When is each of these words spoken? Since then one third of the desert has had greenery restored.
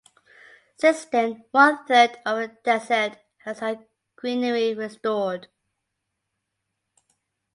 Since 0.77 1.05
then 1.05 1.45
one 1.51 1.85
third 1.85 2.17
of 2.25 2.37
the 2.39 2.47
desert 2.63 3.19
has 3.45 3.59
had 3.59 3.85
greenery 4.15 4.73
restored. 4.73 5.47